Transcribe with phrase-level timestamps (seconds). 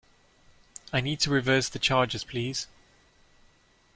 [0.91, 2.65] I need to reverse the charges, please